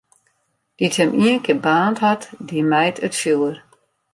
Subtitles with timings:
[0.77, 3.55] Dy't him ienkear baarnd hat, dy mijt it fjoer.